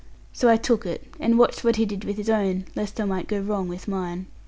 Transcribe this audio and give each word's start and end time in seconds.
So 0.33 0.49
I 0.49 0.57
took 0.57 0.83
it, 0.87 1.13
and 1.19 1.37
watched 1.37 1.63
what 1.63 1.75
he 1.75 1.85
did 1.85 2.05
with 2.05 2.17
his 2.17 2.27
own, 2.27 2.65
lest 2.75 2.99
I 2.99 3.05
might 3.05 3.27
go 3.27 3.39
wrong 3.39 3.69
about 3.71 3.87
mine. 3.87 4.25